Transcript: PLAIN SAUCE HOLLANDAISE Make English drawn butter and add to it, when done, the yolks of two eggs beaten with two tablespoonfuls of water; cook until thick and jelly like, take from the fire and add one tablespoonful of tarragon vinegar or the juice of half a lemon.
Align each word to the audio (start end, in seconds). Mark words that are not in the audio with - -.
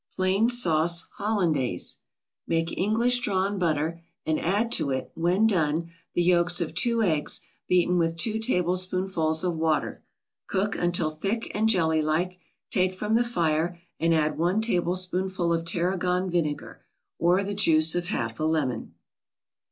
PLAIN 0.15 0.49
SAUCE 0.49 1.05
HOLLANDAISE 1.17 1.97
Make 2.47 2.75
English 2.75 3.19
drawn 3.19 3.59
butter 3.59 4.01
and 4.25 4.39
add 4.39 4.71
to 4.71 4.89
it, 4.89 5.11
when 5.13 5.45
done, 5.45 5.91
the 6.15 6.23
yolks 6.23 6.59
of 6.59 6.73
two 6.73 7.03
eggs 7.03 7.39
beaten 7.67 7.99
with 7.99 8.17
two 8.17 8.39
tablespoonfuls 8.39 9.43
of 9.43 9.55
water; 9.57 10.01
cook 10.47 10.75
until 10.75 11.11
thick 11.11 11.51
and 11.53 11.69
jelly 11.69 12.01
like, 12.01 12.39
take 12.71 12.95
from 12.95 13.13
the 13.13 13.23
fire 13.23 13.79
and 13.99 14.11
add 14.11 14.39
one 14.39 14.59
tablespoonful 14.59 15.53
of 15.53 15.63
tarragon 15.65 16.27
vinegar 16.31 16.83
or 17.19 17.43
the 17.43 17.53
juice 17.53 17.93
of 17.93 18.07
half 18.07 18.39
a 18.39 18.43
lemon. 18.43 18.95